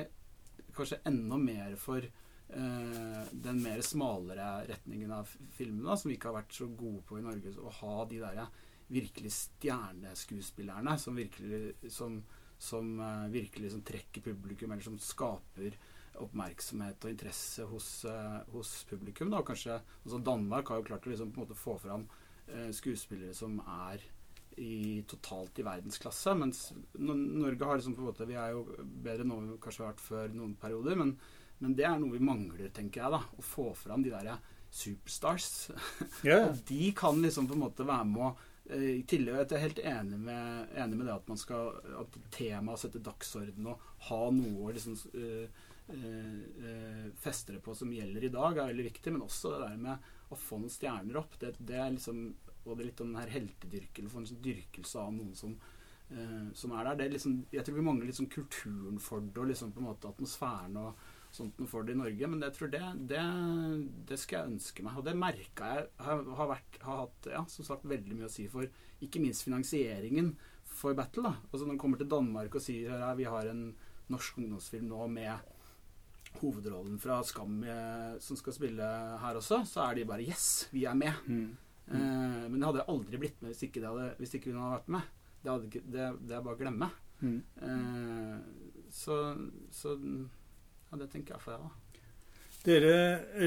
[0.78, 6.40] kanskje enda mer for eh, den mer smalere retningen av filmene, som vi ikke har
[6.42, 7.54] vært så gode på i Norge.
[7.58, 8.42] Å ha de der
[8.88, 12.22] virkelig stjerneskuespillerne som virkelig, som,
[12.58, 15.78] som eh, virkelig som trekker publikum, eller som skaper
[16.24, 19.32] oppmerksomhet og interesse hos, eh, hos publikum.
[19.34, 19.44] Da.
[19.46, 22.08] Kanskje, altså Danmark har jo klart å liksom, få fram
[22.48, 24.04] eh, skuespillere som er
[24.58, 26.34] i, totalt i verdensklasse.
[26.40, 29.86] Mens Norge har liksom på en måte Vi er jo bedre nå enn vi kanskje
[29.86, 30.98] har vært før noen perioder.
[31.00, 31.16] Men,
[31.62, 33.14] men det er noe vi mangler, tenker jeg.
[33.14, 34.34] da Å få fram de der
[34.74, 35.70] superstars.
[36.24, 36.48] Yeah.
[36.50, 38.36] Og de kan liksom på en måte være med å
[38.68, 42.82] I tillegg er jeg helt enig med, enig med det at man skal At temaet
[42.82, 45.62] setter dagsorden og ha noe å liksom uh,
[45.94, 49.14] uh, uh, feste det på som gjelder i dag, er veldig viktig.
[49.16, 51.40] Men også det der med å få noen stjerner opp.
[51.40, 52.22] Det, det er liksom
[52.66, 55.54] Og det er litt om den her heltedyrkelsen, få en sånn dyrkelse av noen som
[56.12, 57.06] eh, som er der.
[57.06, 60.12] Er liksom, jeg tror vi mangler sånn kulturen for det, og liksom på en måte
[60.12, 61.06] atmosfæren og
[61.38, 62.30] sånt noe for det i Norge.
[62.32, 63.24] Men jeg tror det, det,
[64.10, 65.00] det skal jeg ønske meg.
[65.00, 68.34] Og det merka jeg har, har, vært, har hatt ja, som sagt veldig mye å
[68.34, 68.68] si for
[69.06, 70.34] ikke minst finansieringen
[70.68, 71.24] for Battle.
[71.30, 71.36] da.
[71.52, 73.70] Altså Når man kommer til Danmark og sier at vi har en
[74.12, 75.54] norsk ungdomsfilm nå med
[76.38, 78.90] hovedrollen fra Skam eh, som skal spille
[79.22, 81.14] her også, så er de bare Yes, vi er med.
[81.26, 81.50] Mm.
[81.88, 84.62] Eh, men det hadde jeg aldri blitt med hvis ikke, det hadde, hvis ikke hun
[84.62, 85.14] hadde vært med.
[85.42, 86.90] Det, hadde, det, det er bare å glemme.
[87.22, 87.38] Mm.
[87.68, 89.18] Eh, så,
[89.74, 89.96] så
[90.92, 91.70] ja, det tenker jeg for da.
[92.68, 92.96] Dere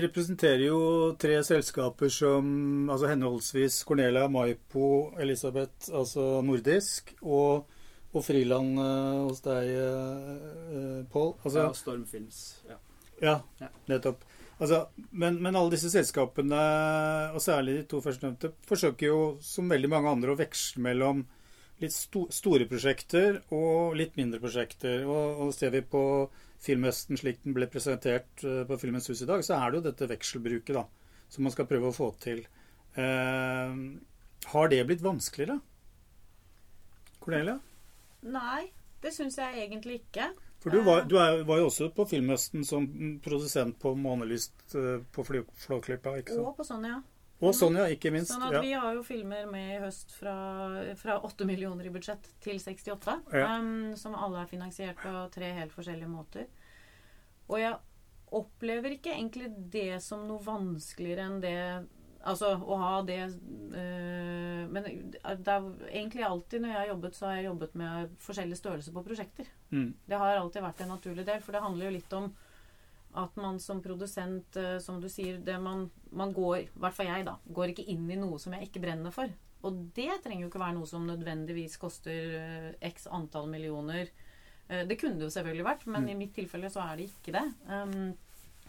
[0.00, 0.80] representerer jo
[1.20, 7.66] tre selskaper som altså henholdsvis Cornelia, Maipo, Elisabeth, altså nordisk, og,
[8.14, 11.34] og Friland eh, hos deg, uh, Pål.
[11.44, 12.40] Altså, ja, Stormfilms.
[12.70, 12.78] Ja.
[13.20, 13.68] Ja, Ja.
[13.90, 14.24] nettopp.
[14.60, 16.60] Altså, men, men alle disse selskapene,
[17.34, 21.22] og særlig de to førstnevnte, forsøker jo som veldig mange andre å veksle mellom
[21.80, 25.06] litt sto store prosjekter og litt mindre prosjekter.
[25.08, 26.02] Og, og ser vi på
[26.60, 29.86] Filmhøsten slik den ble presentert eh, på Filmens Hus i dag, så er det jo
[29.88, 30.84] dette vekselbruket da,
[31.32, 32.44] som man skal prøve å få til.
[33.00, 33.78] Eh,
[34.52, 35.60] har det blitt vanskeligere?
[37.20, 37.58] Cornelia?
[38.28, 38.68] Nei,
[39.00, 40.30] det syns jeg egentlig ikke.
[40.60, 42.84] For du var, du er, var jo også på Filmhøsten som
[43.24, 46.44] produsent på Månelyst eh, på Flåklypa, ikke sant?
[46.44, 46.98] Og på sånn, ja.
[47.40, 48.34] Og Sonja, ikke minst.
[48.34, 48.62] Sånn at ja.
[48.64, 50.34] vi har jo filmer med i høst fra,
[51.00, 53.14] fra 8 millioner i budsjett til 68.
[53.32, 53.54] Ja.
[53.56, 56.50] Um, som alle er finansiert på tre helt forskjellige måter.
[57.48, 57.78] Og jeg
[58.36, 61.56] opplever ikke egentlig det som noe vanskeligere enn det
[62.20, 67.26] Altså å ha det øh, Men det er egentlig alltid når jeg har jobbet, så
[67.26, 69.48] har jeg jobbet med forskjellig størrelse på prosjekter.
[69.72, 69.94] Mm.
[70.04, 72.28] Det har alltid vært en naturlig del, for det handler jo litt om
[73.18, 77.08] at man som produsent, eh, som du sier det man, man går, i hvert fall
[77.10, 79.30] jeg, da, går ikke inn i noe som jeg ikke brenner for.
[79.66, 84.12] Og det trenger jo ikke være noe som nødvendigvis koster eh, x antall millioner.
[84.68, 86.10] Eh, det kunne det jo selvfølgelig vært, men Mm.
[86.10, 87.46] i mitt tilfelle så er det ikke det.
[87.66, 88.14] Um,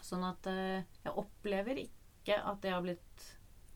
[0.02, 3.28] sånn at uh, jeg opplever ikke at det har blitt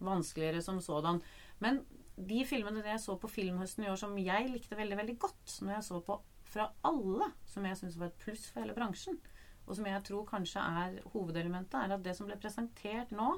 [0.03, 1.23] vanskeligere som sådan.
[1.63, 1.85] Men
[2.17, 5.77] de filmene jeg så på Filmhøsten i år som jeg likte veldig veldig godt, når
[5.79, 9.19] jeg så på fra alle, som jeg syns var et pluss for hele bransjen,
[9.67, 13.33] og som jeg tror kanskje er hovedelementet, er at det som ble presentert nå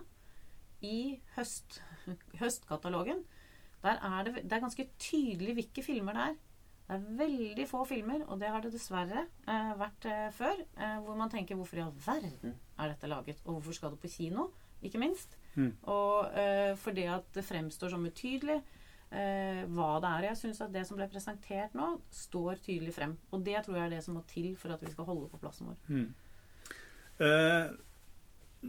[0.85, 1.81] i høst,
[2.43, 3.25] høstkatalogen,
[3.83, 6.39] der er det, det er ganske tydelig hvilke filmer det er.
[6.89, 10.97] Det er veldig få filmer, og det har det dessverre eh, vært eh, før, eh,
[11.05, 14.15] hvor man tenker hvorfor i all verden er dette laget, og hvorfor skal det på
[14.15, 14.49] kino?
[14.83, 15.39] ikke minst.
[15.55, 15.73] Mm.
[15.91, 18.61] Og eh, fordi at det fremstår som utydelig
[19.11, 20.29] eh, hva det er.
[20.31, 23.17] Jeg syns at det som ble presentert nå, står tydelig frem.
[23.33, 25.41] Og det tror jeg er det som må til for at vi skal holde på
[25.43, 25.83] plassen vår.
[25.89, 26.09] Mm.
[27.27, 27.77] Eh,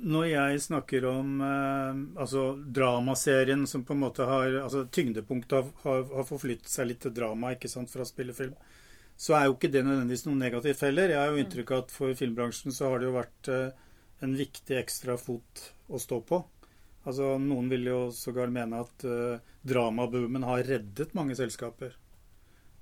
[0.10, 2.44] når jeg snakker om eh, altså
[2.80, 7.16] dramaserien som på en måte har altså Tyngdepunktet har, har, har forflyttet seg litt til
[7.16, 8.54] drama ikke sant, fra spillefilm.
[9.20, 11.12] Så er jo ikke det nødvendigvis noe negativt heller.
[11.12, 13.88] Jeg har jo inntrykk av at for filmbransjen så har det jo vært eh,
[14.24, 16.40] en viktig ekstra fot å stå på.
[17.08, 21.96] Altså Noen vil jo sågar mene at uh, dramaboomen har reddet mange selskaper.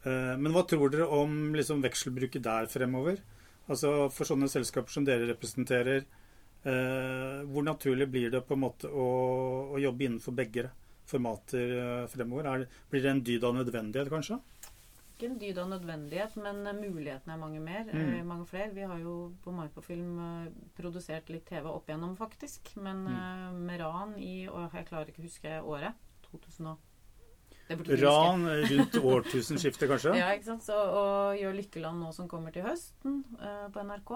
[0.06, 3.22] Uh, men hva tror dere om liksom vekselbruket der fremover?
[3.68, 6.08] Altså For sånne selskaper som dere representerer,
[6.66, 9.08] uh, hvor naturlig blir det på en måte å,
[9.78, 10.70] å jobbe innenfor begge
[11.08, 12.50] formater fremover?
[12.52, 14.42] Er, blir det en dyd av nødvendighet, kanskje?
[15.18, 17.88] Ikke en dyd av nødvendighet, men eh, mulighetene er mange mer.
[17.90, 18.02] Mm.
[18.20, 18.70] eh, mange flere.
[18.76, 22.70] Vi har jo på Marpofilm eh, produsert litt TV opp igjennom, faktisk.
[22.78, 23.64] Men Mm.
[23.66, 25.98] med ran i og Jeg klarer ikke å huske året.
[26.30, 26.78] 2000 og.
[27.68, 30.14] Ran rundt årtusenskiftet, kanskje?
[30.16, 30.64] Ja, ikke sant.
[30.64, 34.14] Så, og Gjør Lykkeland nå som kommer til høsten uh, på NRK.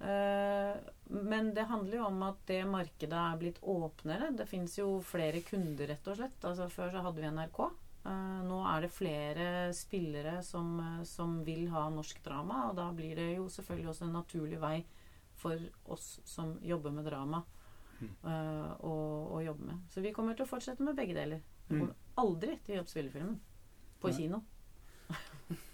[0.00, 0.78] Uh,
[1.10, 4.30] men det handler jo om at det markedet er blitt åpnere.
[4.38, 6.38] Det fins jo flere kunder, rett og slett.
[6.48, 7.60] Altså Før så hadde vi NRK.
[8.06, 12.90] Eh, nå er det flere spillere som, eh, som vil ha norsk drama, og da
[12.96, 14.84] blir det jo selvfølgelig også en naturlig vei
[15.36, 17.42] for oss som jobber med drama,
[18.02, 18.94] eh, å,
[19.36, 19.82] å jobbe med.
[19.92, 21.42] Så vi kommer til å fortsette med begge deler.
[21.68, 21.80] Vi Mm.
[21.80, 23.38] kommer aldri til å gjøre spillefilmen
[24.00, 24.16] på Nei.
[24.16, 24.42] kino.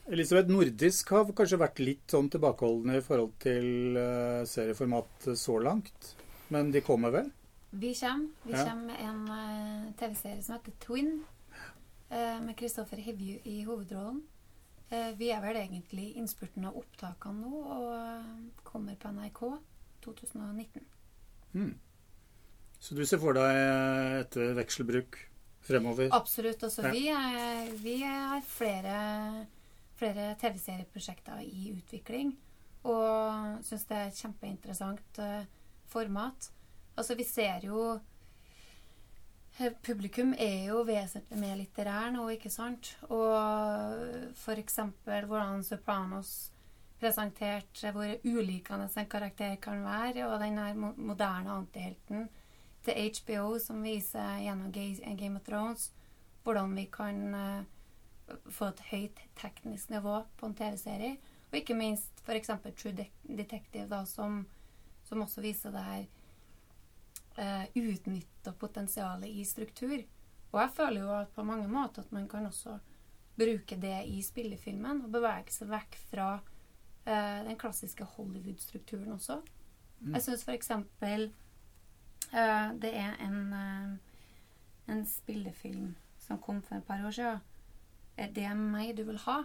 [0.08, 6.14] Elisabeth, nordisk har kanskje vært litt sånn tilbakeholdne i forhold til uh, serieformat så langt.
[6.50, 7.30] Men de kommer vel?
[7.72, 8.28] Vi kommer.
[8.44, 8.64] Vi Ja.
[8.64, 11.24] kommer med en uh, TV-serie som heter Twin,
[12.08, 14.20] med Kristoffer Hivju i hovedrollen.
[14.88, 18.28] Eh, vi er vel egentlig i innspurten av opptakene nå, og eh,
[18.66, 19.40] kommer på NRK
[20.04, 20.84] 2019.
[21.56, 21.72] Mm.
[22.78, 25.18] Så du ser for deg eh, et vekselbruk
[25.66, 26.12] fremover?
[26.14, 26.62] Absolutt.
[26.62, 26.92] Altså, Ja.
[26.94, 29.46] vi, er, vi har flere,
[29.98, 32.36] flere TV-serieprosjekter i utvikling,
[32.86, 35.48] og syns det er et kjempeinteressant eh,
[35.90, 36.52] format.
[36.94, 38.04] Altså, vi ser jo eh,
[39.56, 42.90] Publikum er jo vesentlig mer litterær nå, ikke sant?
[43.08, 46.32] Og eksempel hvordan Sopranos
[47.00, 52.28] presenterte hvor ulikende en karakter kan være, og den her moderne antihelten
[52.84, 55.90] til HBO som viser gjennom Game of Thrones
[56.46, 57.64] hvordan vi kan eh,
[58.50, 61.16] få et høyt teknisk nivå på en TV-serie.
[61.50, 62.52] Og ikke minst f.eks.
[62.76, 64.44] True Detective, da, som,
[65.08, 66.04] som også viser det her
[67.38, 69.98] uh, utnytta potensialet i struktur.
[70.52, 72.78] Og jeg føler jo at på mange måter at man kan også
[73.36, 76.28] bruke det i spillefilmen og bevege seg vekk fra
[77.04, 79.42] eh, den klassiske Hollywood-strukturen også.
[80.00, 80.14] Mm.
[80.14, 80.70] Jeg syns f.eks.
[82.32, 87.44] Eh, det er en, eh, en spillefilm som kom for et par år siden.
[88.16, 89.42] Er det meg du vil ha?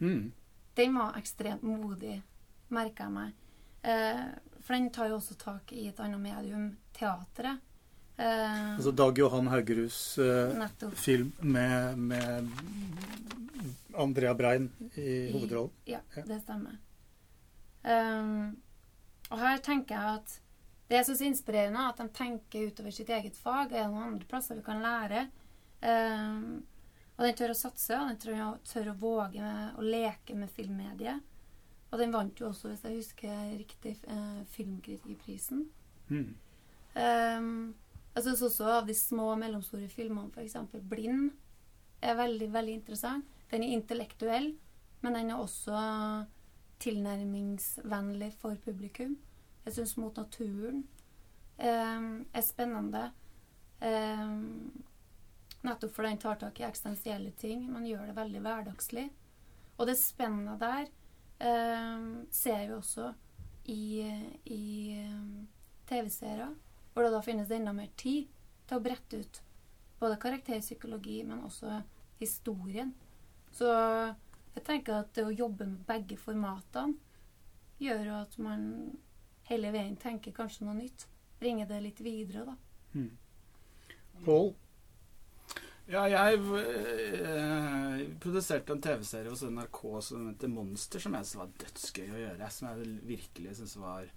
[0.00, 0.32] Mm.
[0.76, 2.22] Den var ekstremt modig,
[2.68, 3.32] merka jeg meg.
[3.84, 4.26] Eh,
[4.62, 7.60] for den tar jo også tak i et annet medium, teatret.
[8.20, 12.50] Eh, Altså Dag Johan Haugeruds eh, film med, med
[13.96, 15.72] Andrea Brein i hovedrollen.
[15.84, 16.22] Ja, Ja.
[16.26, 16.76] det stemmer.
[17.82, 18.56] Um,
[19.30, 20.34] og her tenker jeg at
[20.90, 23.70] det er så inspirerende at de tenker utover sitt eget fag.
[23.72, 25.28] Er det noen andre plasser vi kan lære?
[25.80, 26.62] Um,
[27.16, 30.34] og den tør å satse, og den tør å, tør å våge med, å leke
[30.36, 31.20] med filmmediet.
[31.90, 35.64] Og den vant jo også, hvis jeg husker riktig, eh, Filmkritikerprisen.
[36.08, 36.34] Mm.
[36.94, 37.74] Um,
[38.14, 40.56] jeg syns også av de små og mellomstore filmene, f.eks.
[40.90, 41.30] 'Blind',
[42.02, 43.26] er veldig, veldig interessant.
[43.50, 44.54] Den er intellektuell,
[45.00, 45.80] men den er også
[46.80, 49.18] tilnærmingsvennlig for publikum.
[49.64, 50.84] Jeg syns 'Mot naturen'
[51.58, 53.10] um, er spennende.
[53.80, 54.84] Um,
[55.62, 59.10] nettopp fordi den tar tak i eksistensielle ting, men gjør det veldig hverdagslig.
[59.78, 60.88] Og det spennet der
[61.40, 63.12] um, ser vi også
[63.70, 63.84] i,
[64.44, 64.64] i
[65.06, 65.48] um,
[65.88, 66.54] TV-serier,
[66.92, 68.28] hvor det da finnes enda mer tid
[68.66, 69.42] til å brette ut
[70.00, 71.82] både karakterpsykologi, men også
[72.20, 72.94] historien.
[73.52, 73.68] Så
[74.54, 76.96] jeg tenker at det å jobbe med begge formatene
[77.80, 78.62] gjør at man
[79.50, 81.06] hele veien tenker kanskje noe nytt.
[81.40, 82.56] Bringer det litt videre, da.
[82.94, 83.10] Mm.
[84.24, 84.52] Pål?
[85.90, 91.56] Ja, jeg eh, produserte en TV-serie hos NRK som heter Monster, som jeg syntes var
[91.64, 92.50] dødsgøy å gjøre.
[92.54, 94.12] Som jeg virkelig syntes var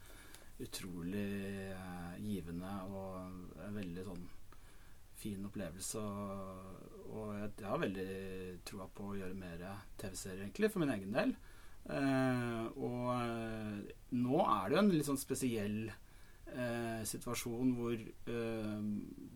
[0.61, 1.23] utrolig
[1.71, 4.27] eh, givende og en veldig sånn
[5.23, 6.03] fin opplevelse.
[6.03, 8.07] Og, og jeg, har veldig
[8.69, 9.65] troa på å gjøre mer
[9.97, 11.33] TV-serier, egentlig, for min egen del.
[11.89, 13.81] Eh, og eh,
[14.19, 18.79] nå er det jo en litt sånn spesiell eh, situasjon hvor eh,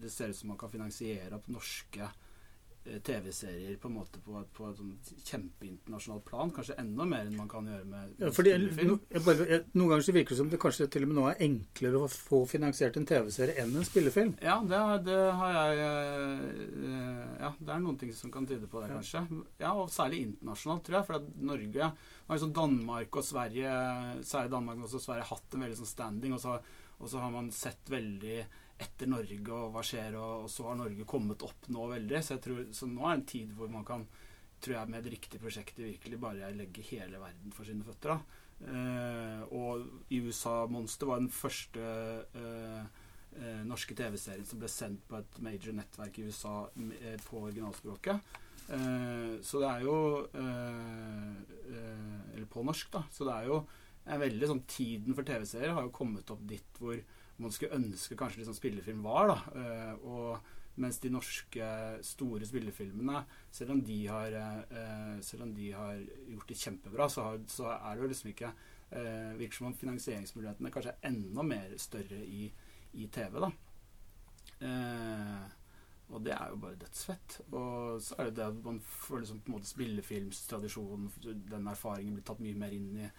[0.05, 2.13] det ser ut som man kan finansiere opp norske
[3.03, 4.93] TV-serier på en måte på, på et sånn
[5.27, 6.51] kjempeinternasjonalt plan.
[6.55, 8.53] Kanskje enda mer enn man kan gjøre med Ja, fordi,
[8.87, 11.25] no, bare, jeg, noen ganger så virker det som det kanskje til og med nå
[11.31, 14.35] er enklere å få finansiert en TV-serie enn en spillefilm.
[14.43, 18.67] Ja, det, har- det har jeg eh, Ja, det er noen ting som kan tyde
[18.71, 19.23] på det, kanskje.
[19.61, 21.07] Ja, Og særlig internasjonalt, tror jeg.
[21.09, 23.73] For Norge har liksom Danmark og Sverige
[24.27, 26.33] Særlig Danmark, og Sverige Sverige, hatt en veldig sånn standing.
[26.37, 26.57] Og så,
[26.97, 28.39] og så har man sett veldig
[28.77, 32.21] etter Norge og hva skjer, og, og så har Norge kommet opp nå veldig.
[32.21, 34.05] Så, jeg tror, så nå er det en tid hvor man kan,
[34.61, 38.15] tror jeg, med et riktig prosjekt virkelig bare legge hele verden for sine føtter.
[38.15, 38.43] da.
[38.57, 41.83] Eh, og i USA Monster var den første
[42.33, 42.85] eh,
[43.37, 46.55] eh, norske TV-serien som ble sendt på et major nettverk i USA
[46.97, 48.37] eh, på originalspråket.
[48.73, 49.97] Eh, så det er jo
[52.33, 53.05] Eller på norsk, da.
[53.13, 53.61] Så det er jo
[54.07, 56.97] er veldig sånn Tiden for TV-serier har jo kommet opp dit hvor
[57.37, 59.33] man skulle ønske kanskje liksom spillefilm var.
[59.33, 61.67] da, eh, og mens de norske
[62.05, 67.39] store spillefilmene, selv om de har, eh, om de har gjort det kjempebra, så, har,
[67.47, 68.51] så er det jo liksom ikke
[68.91, 72.51] eh, Virker som om finansieringsmulighetene kanskje er enda mer større i,
[72.93, 73.39] i TV.
[73.41, 73.51] da.
[74.61, 75.55] Eh,
[76.07, 77.41] og det er jo bare dødsfett.
[77.51, 81.11] Og så er det det at man får liksom på en måte spillefilmstradisjonen,
[81.51, 83.09] den erfaringen blir tatt mye mer inn i,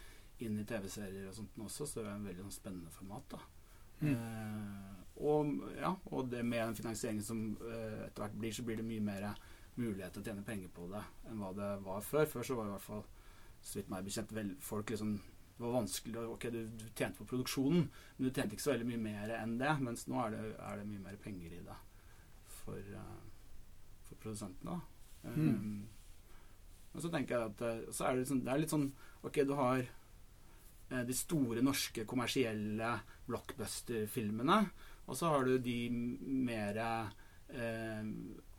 [0.46, 3.34] i TV-serier og sånt også, så det er en veldig sånn spennende format.
[3.34, 3.42] da.
[4.00, 4.14] Mm.
[4.14, 8.78] Eh, og, ja, og det med den finansieringen som eh, etter hvert blir, så blir
[8.78, 9.32] det mye mer
[9.78, 12.28] mulighet til å tjene penger på det enn hva det var før.
[12.30, 13.02] Før så var det i hvert fall,
[13.62, 15.18] så vidt meg bekjent, vel, folk liksom
[15.58, 18.86] det var vanskelig Ok, du, du tjente på produksjonen, men du tjente ikke så veldig
[18.92, 19.72] mye mer enn det.
[19.82, 21.78] Mens nå er det, er det mye mer penger i det
[22.60, 24.76] for, uh, for produsentene.
[24.76, 25.32] da.
[25.34, 25.48] Mm.
[25.48, 25.88] Um,
[26.94, 28.86] og så tenker jeg at så er det, liksom, det er litt sånn
[29.26, 29.82] Ok, du har
[30.88, 32.92] de store norske kommersielle
[33.28, 34.58] blockbuster-filmene.
[35.08, 38.04] Og så har du de mer eh,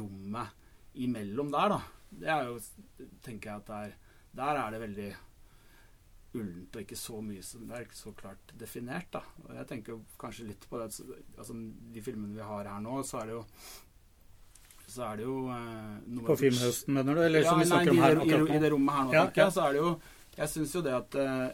[0.00, 0.48] rommet
[0.96, 1.80] imellom der, da.
[2.20, 2.54] Det er jo
[3.22, 3.92] tenker jeg at det er
[4.36, 5.10] Der er det veldig
[6.36, 9.20] ullent og ikke så mye som Det er ikke så klart definert, da.
[9.46, 10.90] Og jeg tenker kanskje litt på det
[11.38, 11.52] Altså
[11.94, 13.44] de filmene vi har her nå, så er det jo
[14.86, 15.96] så er det jo eh,
[16.28, 17.22] På filmhøsten, mener du?
[17.24, 19.12] Eller som vi nei, snakker om i her det- i, I det rommet her nå,
[19.16, 19.50] Ja, tenker ja.
[19.50, 19.90] så er det jo
[20.36, 21.50] Jeg syns jo det at eh,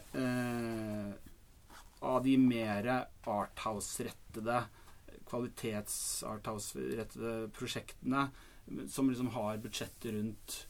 [2.03, 2.87] av de mer
[3.31, 4.57] arthouse-rettede
[5.31, 8.25] kvalitets-arthouse-rettede prosjektene
[8.87, 10.67] som liksom har budsjettet rundt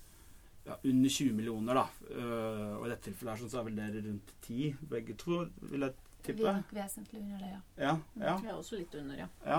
[0.65, 1.83] ja, under 20 millioner, da.
[2.09, 5.41] Uh, og i dette tilfellet her sånn, så er vel dere rundt 10, begge to,
[5.71, 6.47] vil jeg Vi tippe.
[6.47, 7.61] er nok vesentlig under det, ja.
[7.83, 8.35] Ja, ja.
[8.39, 9.27] Vi er også litt under, ja.
[9.45, 9.57] Ja,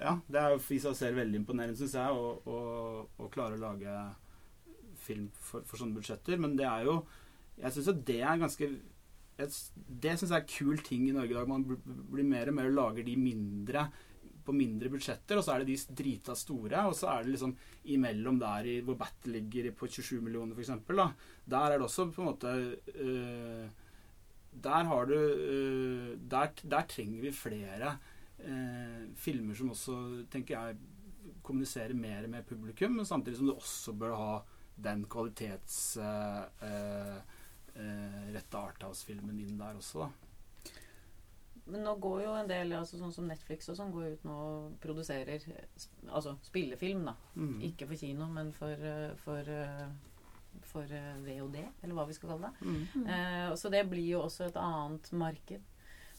[0.00, 0.14] ja.
[0.28, 3.62] Det er jo i seg selv veldig imponerende, syns jeg, å, å, å klare å
[3.62, 3.94] lage
[5.02, 6.38] film for, for sånne budsjetter.
[6.42, 7.00] Men det er jo
[7.62, 9.70] Jeg syns jo det er ganske jeg-
[10.02, 11.48] Det syns jeg er en kul ting i Norge i dag.
[11.48, 13.86] Man blir mer og mer og lager de mindre
[14.44, 17.54] på mindre budsjetter, og så er det de drita store, og så er det liksom
[17.94, 20.72] imellom der i, hvor Battle ligger på 27 millioner, f.eks.
[20.88, 22.54] Der er det også på en måte
[22.94, 23.66] øh,
[24.52, 27.96] Der har du øh, der, der trenger vi flere
[28.38, 30.76] eh, filmer som også, tenker jeg,
[31.42, 34.34] kommuniserer mer med publikum, men samtidig som du også bør ha
[34.82, 37.18] den kvalitetsrette uh,
[37.76, 40.31] uh, retta Arthouse-filmen inn der også, da.
[41.64, 44.38] Men nå går jo en del, altså sånn som Netflix og sånn, går ut nå
[44.46, 45.44] og produserer
[46.08, 47.14] altså spillefilm, da.
[47.36, 47.58] Mm.
[47.70, 52.34] Ikke for kino, men for, eh, for, eh, for eh, VOD, eller hva vi skal
[52.34, 52.66] kalle det.
[52.66, 53.06] Mm.
[53.16, 55.68] Eh, så det blir jo også et annet marked.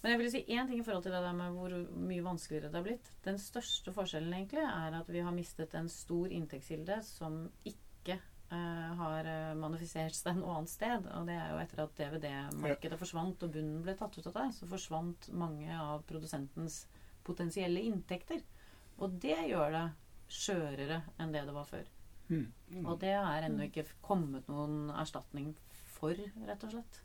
[0.04, 2.72] Men jeg vil si én ting i forhold til det der med hvor mye vanskeligere
[2.72, 3.12] det har blitt.
[3.24, 8.18] Den største forskjellen egentlig er at vi har mistet en stor inntektskilde som ikke
[8.54, 11.08] eh, har eh, manifisert seg noe annet sted.
[11.18, 14.48] Og det er jo etter at DVD-markedet forsvant og bunnen ble tatt ut av det,
[14.58, 16.84] så forsvant mange av produsentens
[17.28, 18.44] potensielle inntekter.
[19.02, 19.86] Og det gjør det
[20.34, 21.90] skjørere enn det det var før.
[22.30, 22.48] Mm.
[22.86, 25.52] Og det er ennå ikke kommet noen erstatning
[25.94, 26.18] for,
[26.48, 27.04] rett og slett.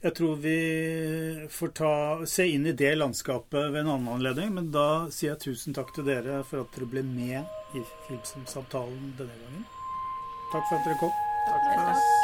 [0.00, 0.56] Jeg tror vi
[1.52, 1.92] får ta,
[2.24, 5.92] se inn i det landskapet ved en annen anledning, men da sier jeg tusen takk
[5.92, 9.68] til dere for at dere ble med i Filmsamtalen denne gangen.
[10.50, 11.12] Takk for at dere kom.
[11.46, 12.19] Takk for oss.